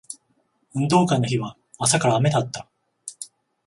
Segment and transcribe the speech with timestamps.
[0.73, 2.67] 運動会の日は朝から雨だった